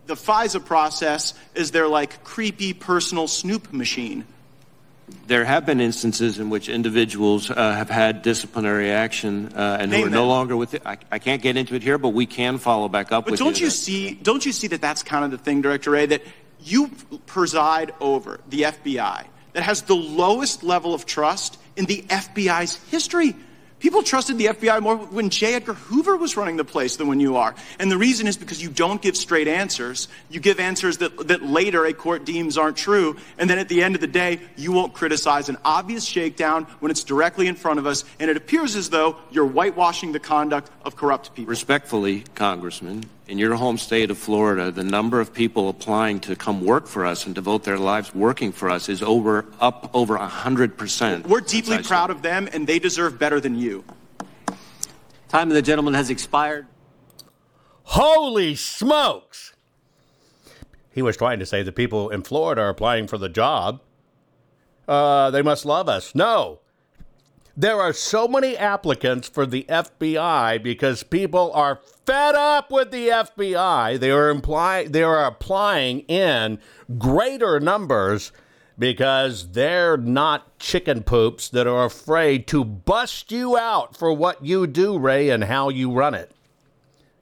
[0.06, 4.26] the FISA process as their like creepy personal snoop machine?
[5.26, 9.98] There have been instances in which individuals uh, have had disciplinary action uh, and who
[9.98, 10.82] Name are no longer with it.
[10.84, 13.40] I, I can't get into it here, but we can follow back up But with
[13.40, 13.66] don't you.
[13.66, 14.14] you see?
[14.14, 16.22] Don't you see that that's kind of the thing, Director Wray, that
[16.60, 16.90] you
[17.26, 23.34] preside over the FBI that has the lowest level of trust in the FBI's history.
[23.78, 25.54] People trusted the FBI more when J.
[25.54, 27.54] Edgar Hoover was running the place than when you are.
[27.78, 30.08] And the reason is because you don't give straight answers.
[30.30, 33.16] You give answers that, that later a court deems aren't true.
[33.36, 36.90] And then at the end of the day, you won't criticize an obvious shakedown when
[36.90, 38.04] it's directly in front of us.
[38.18, 41.50] And it appears as though you're whitewashing the conduct of corrupt people.
[41.50, 46.64] Respectfully, Congressman, in your home state of Florida, the number of people applying to come
[46.64, 50.78] work for us and devote their lives working for us is over up over hundred
[50.78, 51.26] percent.
[51.26, 53.84] We're deeply proud of them, and they deserve better than you.
[55.28, 56.66] Time of the gentleman has expired.
[57.82, 59.54] Holy smokes!
[60.92, 63.80] He was trying to say the people in Florida are applying for the job.
[64.88, 66.14] Uh, they must love us.
[66.14, 66.60] No.
[67.58, 73.08] There are so many applicants for the FBI because people are fed up with the
[73.08, 73.98] FBI.
[73.98, 76.58] They are imply, they are applying in
[76.98, 78.30] greater numbers
[78.78, 84.66] because they're not chicken poops that are afraid to bust you out for what you
[84.66, 86.32] do, Wray, and how you run it.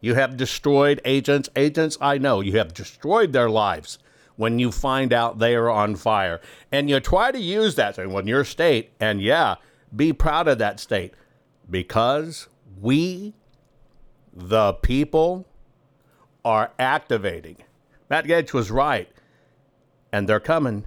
[0.01, 1.49] You have destroyed agents.
[1.55, 4.01] Agents, I know, you have destroyed their lives
[4.35, 6.41] when you find out they are on fire.
[6.73, 9.55] And you try to use that in when your state, and yeah,
[9.95, 11.15] be proud of that state
[11.71, 12.49] because
[12.81, 13.35] we,
[14.33, 15.47] the people,
[16.45, 17.57] are activating.
[18.11, 19.09] Matt Gaetz was right.
[20.13, 20.85] And they're coming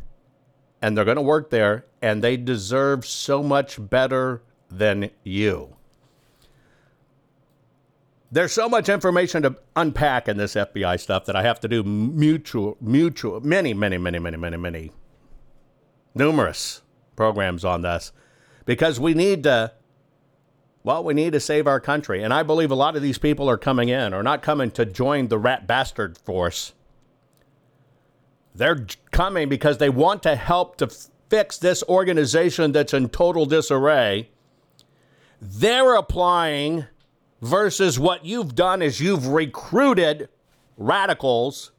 [0.82, 5.76] and they're going to work there and they deserve so much better than you.
[8.32, 11.82] There's so much information to unpack in this FBI stuff that I have to do
[11.84, 14.92] mutual, mutual, many, many, many, many, many, many,
[16.14, 16.82] numerous
[17.16, 18.12] programs on this
[18.68, 19.72] because we need to,
[20.84, 22.22] well, we need to save our country.
[22.22, 24.86] And I believe a lot of these people are coming in or not coming to
[24.86, 26.74] join the rat bastard force.
[28.54, 30.90] They're coming because they want to help to
[31.30, 34.30] fix this organization that's in total disarray.
[35.42, 36.88] They're applying
[37.42, 40.28] versus what you've done is you've recruited
[40.76, 41.72] radicals,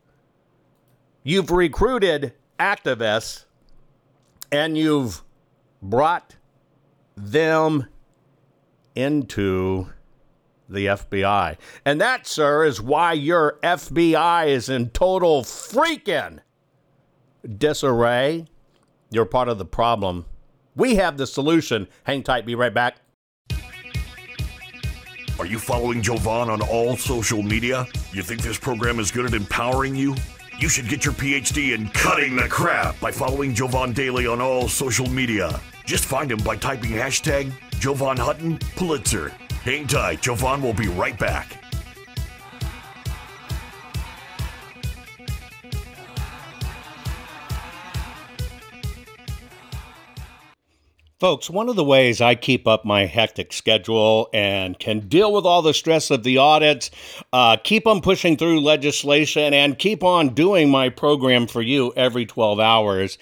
[1.22, 3.45] you've recruited activists,
[4.51, 5.22] and you've
[5.82, 6.36] brought
[7.18, 7.86] them
[8.94, 9.88] into
[10.68, 11.56] the FBI.
[11.84, 16.40] And that, sir, is why your FBI is in total freaking
[17.56, 18.46] disarray.
[19.10, 20.26] You're part of the problem.
[20.74, 21.88] We have the solution.
[22.04, 22.96] Hang tight, be right back.
[25.38, 27.86] Are you following Jovan on all social media?
[28.12, 30.16] You think this program is good at empowering you?
[30.58, 34.68] You should get your PhD in cutting the crap by following Jovan Daily on all
[34.68, 35.60] social media.
[35.89, 39.30] Just find him by typing hashtag Jovan Hutton Pulitzer.
[39.64, 41.64] Hang tight, Jovan will be right back.
[51.18, 55.47] Folks, one of the ways I keep up my hectic schedule and can deal with
[55.47, 56.91] all the stress of the audits,
[57.32, 62.26] uh, keep on pushing through legislation, and keep on doing my program for you every
[62.26, 63.16] 12 hours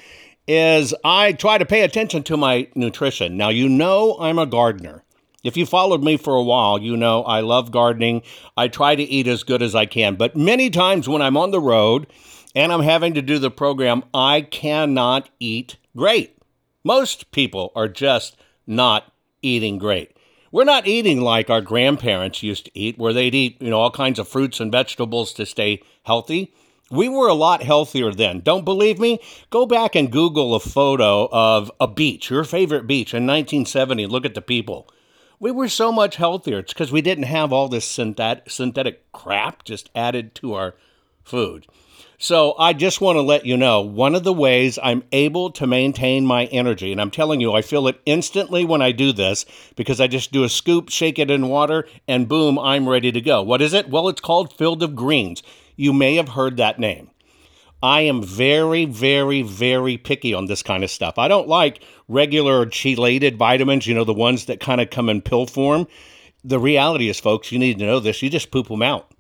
[0.47, 3.36] is I try to pay attention to my nutrition.
[3.36, 5.03] Now, you know I'm a gardener.
[5.42, 8.22] If you followed me for a while, you know I love gardening.
[8.57, 10.16] I try to eat as good as I can.
[10.16, 12.09] But many times when I'm on the road
[12.55, 16.36] and I'm having to do the program, I cannot eat great.
[16.82, 18.36] Most people are just
[18.66, 20.16] not eating great.
[20.51, 23.90] We're not eating like our grandparents used to eat, where they'd eat, you know, all
[23.90, 26.55] kinds of fruits and vegetables to stay healthy.
[26.91, 28.41] We were a lot healthier then.
[28.41, 29.20] Don't believe me?
[29.51, 34.07] Go back and Google a photo of a beach, your favorite beach in 1970.
[34.07, 34.89] Look at the people.
[35.41, 36.61] We were so much healthier.
[36.61, 40.74] It's because we didn't have all this synthetic, synthetic crap just added to our
[41.24, 41.66] food.
[42.18, 45.66] So I just want to let you know one of the ways I'm able to
[45.66, 49.45] maintain my energy, and I'm telling you, I feel it instantly when I do this
[49.74, 53.20] because I just do a scoop, shake it in water, and boom, I'm ready to
[53.20, 53.43] go.
[53.43, 53.91] What is it?
[53.91, 55.43] Well, it's called Field of Greens.
[55.77, 57.11] You may have heard that name.
[57.83, 61.18] I am very, very, very picky on this kind of stuff.
[61.18, 65.20] I don't like regular chelated vitamins, you know, the ones that kind of come in
[65.20, 65.87] pill form.
[66.43, 68.22] The reality is, folks, you need to know this.
[68.22, 69.12] You just poop them out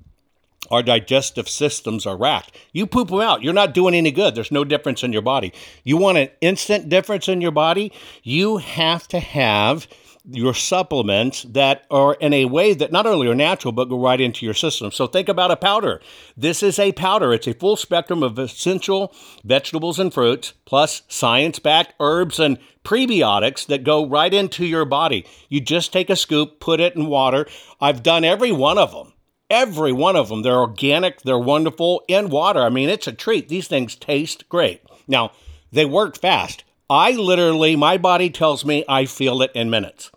[0.70, 2.56] our digestive systems are racked.
[2.72, 3.42] You poop them out.
[3.42, 4.34] You're not doing any good.
[4.34, 5.52] There's no difference in your body.
[5.84, 7.92] You want an instant difference in your body?
[8.22, 9.86] You have to have
[10.28, 14.20] your supplements that are in a way that not only are natural but go right
[14.20, 14.90] into your system.
[14.90, 16.00] So think about a powder.
[16.36, 17.32] This is a powder.
[17.32, 19.14] It's a full spectrum of essential
[19.44, 25.24] vegetables and fruits plus science-backed herbs and prebiotics that go right into your body.
[25.48, 27.46] You just take a scoop, put it in water.
[27.80, 29.12] I've done every one of them.
[29.48, 30.42] Every one of them.
[30.42, 32.62] They're organic, they're wonderful in water.
[32.62, 33.48] I mean, it's a treat.
[33.48, 34.82] These things taste great.
[35.06, 35.30] Now,
[35.70, 36.64] they work fast.
[36.90, 40.10] I literally, my body tells me I feel it in minutes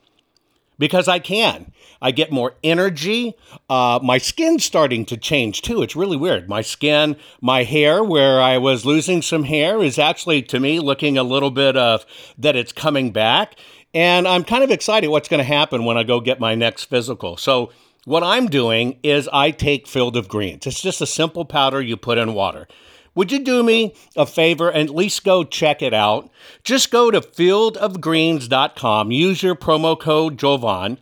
[0.80, 1.72] because I can.
[2.02, 3.36] I get more energy.
[3.70, 5.84] Uh, my skin's starting to change too.
[5.84, 6.50] It's really weird.
[6.50, 11.18] My skin, my hair, where I was losing some hair, is actually to me looking
[11.18, 12.06] a little bit of
[12.38, 13.56] that it's coming back.
[13.94, 16.86] And I'm kind of excited what's going to happen when I go get my next
[16.86, 17.38] physical.
[17.38, 17.72] So,
[18.06, 20.66] what I'm doing is I take Field of Greens.
[20.66, 22.68] It's just a simple powder you put in water.
[23.20, 26.32] Would you do me a favor and at least go check it out?
[26.63, 30.97] Just go to fieldofgreens.com, use your promo code Jovan.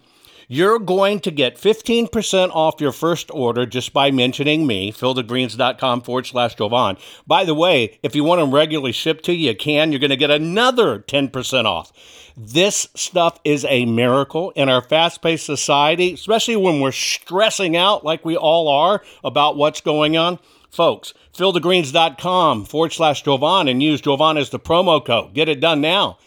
[0.47, 6.25] You're going to get 15% off your first order just by mentioning me, fieldofgreens.com forward
[6.25, 6.97] slash Jovan.
[7.27, 9.91] By the way, if you want them regularly shipped to you, you can.
[9.91, 11.93] You're going to get another 10% off.
[12.35, 18.03] This stuff is a miracle in our fast paced society, especially when we're stressing out
[18.03, 20.39] like we all are about what's going on.
[20.77, 25.33] Folks, fieldofgreens.com forward slash Jovan and use Jovan as the promo code.
[25.33, 26.19] Get it done now.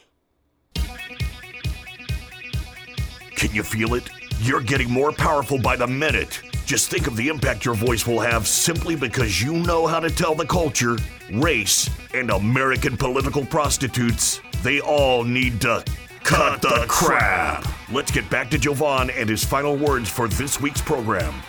[3.36, 4.10] Can you feel it?
[4.40, 6.42] You're getting more powerful by the minute.
[6.64, 10.10] Just think of the impact your voice will have simply because you know how to
[10.10, 10.96] tell the culture,
[11.32, 15.84] race, and American political prostitutes they all need to
[16.24, 17.64] cut the crap.
[17.92, 21.40] Let's get back to Jovan and his final words for this week's program.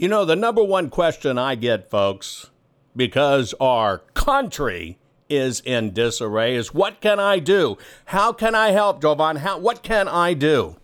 [0.00, 2.48] You know, the number one question I get, folks,
[2.96, 4.98] because our country
[5.28, 7.76] is in disarray is what can I do?
[8.06, 9.36] How can I help, Jovan?
[9.36, 10.76] How, what can I do?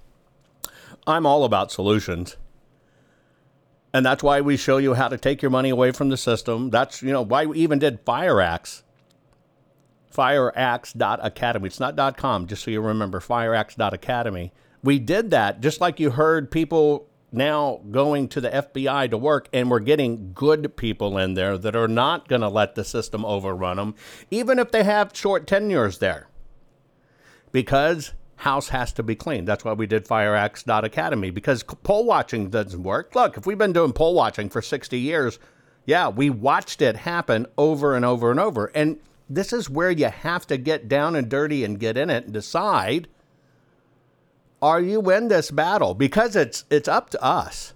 [1.06, 2.36] I'm all about solutions.
[3.94, 6.68] And that's why we show you how to take your money away from the system.
[6.68, 8.82] That's, you know, why we even did Fire Axe.
[10.14, 11.66] FireAxe.academy.
[11.66, 14.52] It's not .com, just so you remember, FireAxe.academy.
[14.82, 19.49] We did that just like you heard people now going to the FBI to work,
[19.53, 23.24] and we're getting good people in there that are not going to let the system
[23.24, 23.95] overrun them,
[24.31, 26.29] even if they have short tenures there.
[27.53, 29.49] Because house has to be cleaned.
[29.49, 33.14] That's why we did FireAxe.academy, because poll watching doesn't work.
[33.14, 35.39] Look, if we've been doing poll watching for 60 years,
[35.85, 38.66] yeah, we watched it happen over and over and over.
[38.74, 38.99] And
[39.29, 42.33] this is where you have to get down and dirty and get in it and
[42.33, 43.09] decide
[44.62, 45.94] are you in this battle?
[45.94, 47.74] Because it's it's up to us.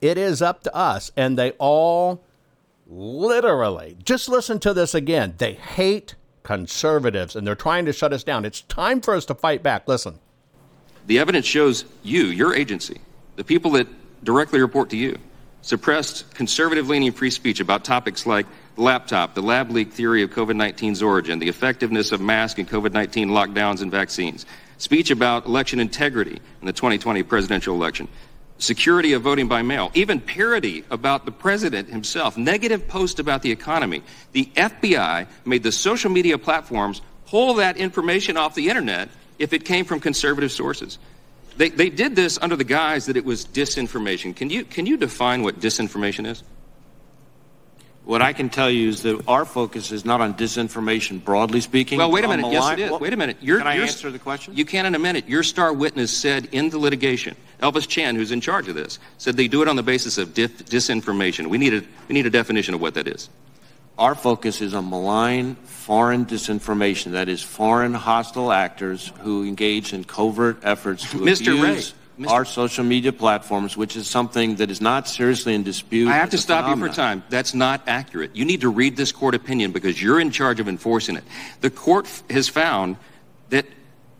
[0.00, 1.10] It is up to us.
[1.16, 2.22] And they all
[2.86, 5.34] literally just listen to this again.
[5.38, 8.44] They hate conservatives and they're trying to shut us down.
[8.44, 9.88] It's time for us to fight back.
[9.88, 10.18] Listen.
[11.06, 13.00] The evidence shows you, your agency,
[13.36, 13.86] the people that
[14.24, 15.18] directly report to you,
[15.62, 18.46] suppressed conservative leaning free speech about topics like
[18.76, 22.68] the laptop, the lab leak theory of COVID 19's origin, the effectiveness of masks and
[22.68, 24.46] COVID 19 lockdowns and vaccines,
[24.78, 28.08] speech about election integrity in the 2020 presidential election,
[28.58, 33.50] security of voting by mail, even parody about the president himself, negative posts about the
[33.50, 34.02] economy.
[34.32, 39.08] The FBI made the social media platforms pull that information off the internet
[39.38, 40.98] if it came from conservative sources.
[41.56, 44.36] They, they did this under the guise that it was disinformation.
[44.36, 46.42] Can you, can you define what disinformation is?
[48.06, 51.98] What I can tell you is that our focus is not on disinformation, broadly speaking.
[51.98, 52.52] Well, wait a minute.
[52.52, 52.90] Yes, it is.
[52.92, 53.36] Well, Wait a minute.
[53.40, 54.54] Your- can I your- answer the question?
[54.56, 55.28] You can in a minute.
[55.28, 59.36] Your star witness said in the litigation, Elvis Chan, who's in charge of this, said
[59.36, 61.48] they do it on the basis of dif- disinformation.
[61.48, 63.28] We need, a, we need a definition of what that is.
[63.98, 67.10] Our focus is on malign foreign disinformation.
[67.12, 71.60] That is, foreign hostile actors who engage in covert efforts to Mr.
[71.60, 72.30] Wray, abuse Mr.
[72.30, 76.08] our social media platforms, which is something that is not seriously in dispute.
[76.08, 77.22] I have to stop you for time.
[77.28, 78.34] That's not accurate.
[78.34, 81.24] You need to read this court opinion because you're in charge of enforcing it.
[81.60, 82.96] The court f- has found
[83.50, 83.66] that,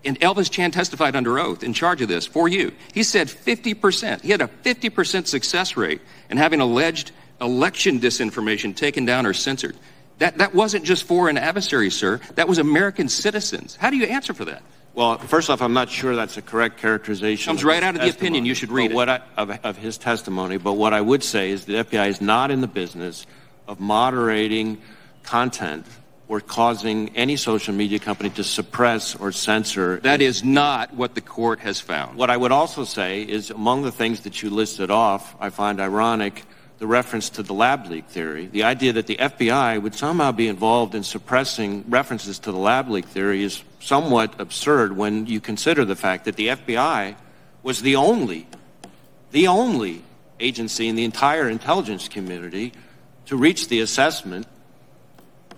[0.04, 2.72] and Elvis Chan testified under oath in charge of this for you.
[2.92, 4.20] He said 50%.
[4.20, 9.76] He had a 50% success rate in having alleged election disinformation taken down or censored.
[10.18, 12.20] That, that wasn't just foreign adversaries, sir.
[12.34, 13.76] That was American citizens.
[13.76, 14.62] How do you answer for that?
[14.96, 17.50] Well, first off, I'm not sure that's a correct characterization.
[17.50, 18.46] Comes right out of the opinion.
[18.46, 18.94] You should read.
[18.94, 22.22] What I, of, of his testimony, but what I would say is the FBI is
[22.22, 23.26] not in the business
[23.68, 24.80] of moderating
[25.22, 25.84] content
[26.28, 30.00] or causing any social media company to suppress or censor.
[30.00, 32.16] That is not what the court has found.
[32.16, 35.78] What I would also say is among the things that you listed off, I find
[35.78, 36.42] ironic
[36.78, 38.46] the reference to the lab leak theory.
[38.46, 42.88] The idea that the FBI would somehow be involved in suppressing references to the lab
[42.88, 47.14] leak theory is somewhat absurd when you consider the fact that the FBI
[47.62, 48.48] was the only,
[49.30, 50.02] the only
[50.40, 52.72] agency in the entire intelligence community
[53.26, 54.46] to reach the assessment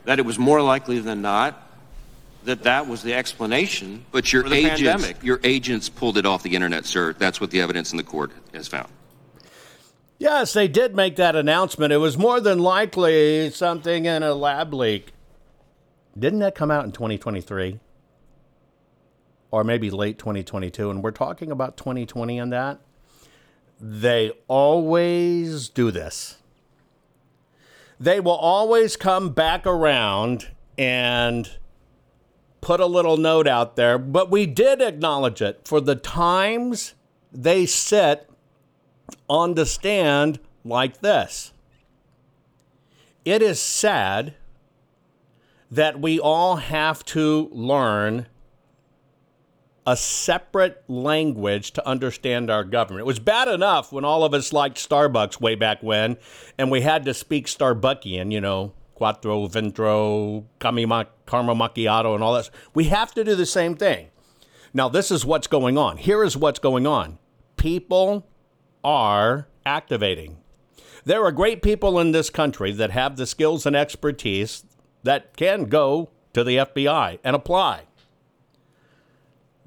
[0.04, 1.64] that it was more likely than not
[2.44, 5.22] that that was the explanation But your for the agents, pandemic.
[5.22, 7.14] your agents pulled it off the internet, sir.
[7.14, 8.88] That's what the evidence in the court has found.
[10.18, 11.92] Yes, they did make that announcement.
[11.92, 15.12] It was more than likely something in a lab leak.
[16.18, 17.78] Didn't that come out in 2023?
[19.50, 20.90] Or maybe late 2022?
[20.90, 22.80] And we're talking about 2020 and that.
[23.80, 26.38] They always do this.
[28.00, 31.50] They will always come back around and
[32.60, 36.94] put a little note out there, but we did acknowledge it for the times
[37.32, 38.28] they sit
[39.28, 41.52] on the stand like this.
[43.24, 44.34] It is sad
[45.70, 48.26] that we all have to learn
[49.88, 53.00] a separate language to understand our government.
[53.00, 56.18] It was bad enough when all of us liked Starbucks way back when,
[56.58, 61.06] and we had to speak Starbuckian, you know, quattro, ventro, caramel
[61.56, 62.50] macchiato, and all that.
[62.74, 64.08] We have to do the same thing.
[64.74, 65.96] Now, this is what's going on.
[65.96, 67.18] Here is what's going on.
[67.56, 68.26] People
[68.84, 70.36] are activating.
[71.06, 74.66] There are great people in this country that have the skills and expertise
[75.04, 77.84] that can go to the FBI and apply.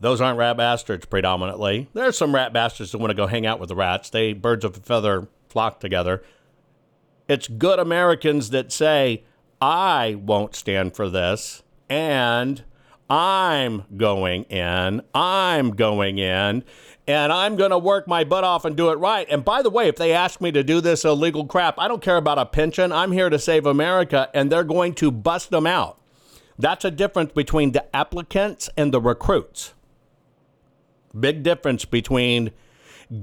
[0.02, 1.88] Those aren't rat bastards predominantly.
[1.94, 4.10] There's some rat bastards that want to go hang out with the rats.
[4.10, 6.24] They birds of a feather flock together.
[7.28, 9.24] It's good Americans that say,
[9.62, 12.64] I won't stand for this, and
[13.12, 16.64] I'm going in, I'm going in,
[17.08, 19.28] and I'm going to work my butt off and do it right.
[19.30, 22.02] And by the way, if they ask me to do this illegal crap, I don't
[22.02, 22.92] care about a pension.
[22.92, 26.00] I'm here to save America, and they're going to bust them out.
[26.58, 29.76] That's a difference between the applicants and the recruits.
[31.18, 32.52] Big difference between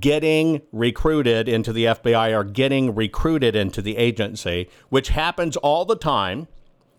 [0.00, 5.96] getting recruited into the FBI or getting recruited into the agency, which happens all the
[5.96, 6.46] time.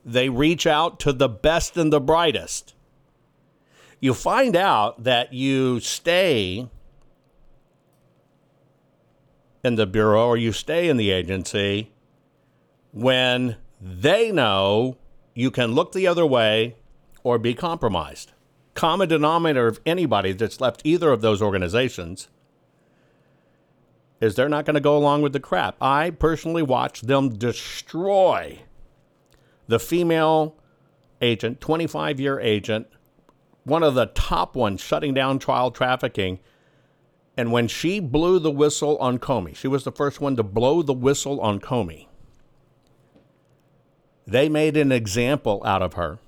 [0.04, 2.74] They reach out to the best and the brightest.
[4.00, 6.70] You find out that you stay
[9.64, 11.92] in the bureau or you stay in the agency
[12.92, 14.98] when they know
[15.36, 16.76] you can look the other way
[17.24, 18.32] or be compromised.
[18.80, 22.30] Common denominator of anybody that's left either of those organizations
[24.22, 25.76] is they're not going to go along with the crap.
[25.82, 28.60] I personally watched them destroy
[29.68, 30.56] the female
[31.22, 32.88] agent, 25 year agent,
[33.66, 36.40] one of the top ones shutting down child trafficking.
[37.36, 40.84] And when she blew the whistle on Comey, she was the first one to blow
[40.84, 42.08] the whistle on Comey.
[44.26, 46.20] They made an example out of her.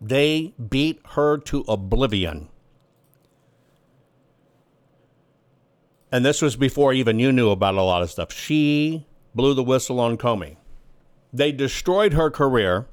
[0.00, 2.48] They beat her to oblivion.
[6.12, 8.32] and this was before even you knew about a lot of stuff.
[8.32, 10.56] She blew the whistle on Comey.
[11.32, 12.86] They destroyed her career,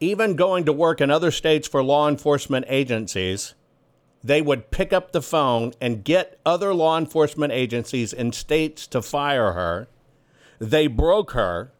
[0.00, 3.54] even going to work in other states for law enforcement agencies.
[4.22, 9.00] They would pick up the phone and get other law enforcement agencies in states to
[9.00, 9.88] fire her.
[10.58, 11.72] They broke her.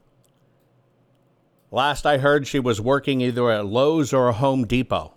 [1.73, 5.15] Last I heard, she was working either at Lowe's or Home Depot.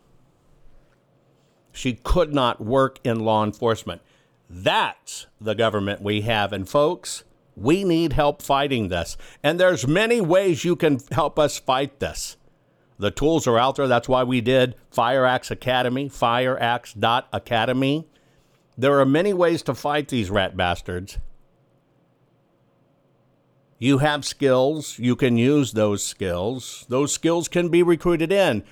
[1.74, 4.02] She could not work in law enforcement.
[4.50, 6.54] That's the government we have.
[6.54, 7.26] And folks,
[7.58, 9.18] we need help fighting this.
[9.44, 12.38] And there's many ways you can help us fight this.
[12.98, 13.90] The tools are out there.
[13.90, 18.08] That's why we did FireAxe Academy, fireaxe.academy.
[18.78, 21.18] There are many ways to fight these rat bastards.
[23.78, 26.86] You have skills, you can use those skills.
[26.88, 28.64] Those skills can be recruited in,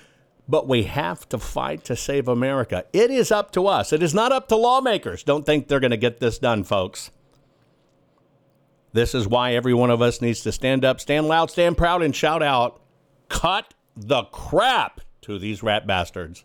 [0.48, 2.86] but we have to fight to save America.
[2.92, 3.92] It is up to us.
[3.92, 5.22] It is not up to lawmakers.
[5.22, 7.10] Don't think they're going to get this done, folks.
[8.94, 12.02] This is why every one of us needs to stand up, stand loud, stand proud,
[12.02, 12.80] and shout out
[13.28, 16.44] cut the crap to these rat bastards.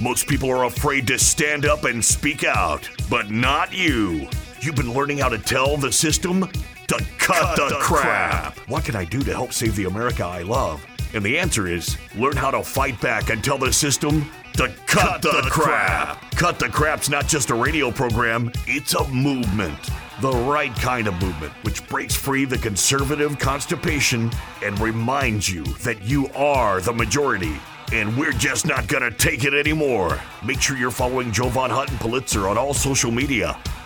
[0.00, 4.28] Most people are afraid to stand up and speak out, but not you.
[4.64, 6.48] You've been learning how to tell the system
[6.86, 8.54] to cut, cut the, the crap.
[8.54, 8.68] crap.
[8.70, 10.82] What can I do to help save the America I love?
[11.12, 14.22] And the answer is learn how to fight back and tell the system
[14.54, 16.18] to cut, cut the, the crap.
[16.18, 16.30] crap.
[16.36, 19.78] Cut the Crap's not just a radio program, it's a movement.
[20.22, 24.30] The right kind of movement, which breaks free the conservative constipation
[24.62, 27.54] and reminds you that you are the majority.
[27.92, 30.18] And we're just not gonna take it anymore.
[30.42, 33.58] Make sure you're following Jovan Hutton Pulitzer on all social media.